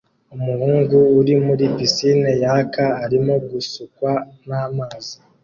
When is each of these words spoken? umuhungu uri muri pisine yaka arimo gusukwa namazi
umuhungu 0.35 0.97
uri 1.19 1.33
muri 1.45 1.65
pisine 1.75 2.31
yaka 2.43 2.85
arimo 3.05 3.33
gusukwa 3.49 4.11
namazi 4.47 5.15